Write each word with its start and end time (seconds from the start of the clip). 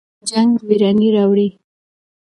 جنګ 0.29 0.51
ویراني 0.67 1.07
راوړي. 1.15 1.47